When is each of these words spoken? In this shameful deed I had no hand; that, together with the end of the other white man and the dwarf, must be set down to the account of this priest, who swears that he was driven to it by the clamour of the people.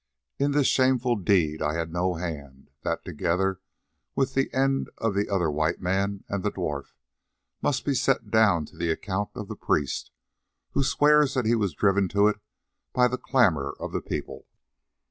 In 0.39 0.49
this 0.49 0.65
shameful 0.65 1.15
deed 1.15 1.61
I 1.61 1.75
had 1.75 1.93
no 1.93 2.15
hand; 2.15 2.71
that, 2.81 3.05
together 3.05 3.61
with 4.15 4.33
the 4.33 4.51
end 4.51 4.89
of 4.97 5.13
the 5.13 5.29
other 5.29 5.51
white 5.51 5.79
man 5.79 6.23
and 6.27 6.41
the 6.41 6.49
dwarf, 6.49 6.93
must 7.61 7.85
be 7.85 7.93
set 7.93 8.31
down 8.31 8.65
to 8.65 8.77
the 8.77 8.89
account 8.89 9.29
of 9.35 9.47
this 9.47 9.59
priest, 9.61 10.09
who 10.71 10.81
swears 10.81 11.35
that 11.35 11.45
he 11.45 11.53
was 11.53 11.75
driven 11.75 12.07
to 12.07 12.27
it 12.29 12.39
by 12.93 13.07
the 13.07 13.19
clamour 13.19 13.75
of 13.79 13.91
the 13.91 14.01
people. 14.01 14.47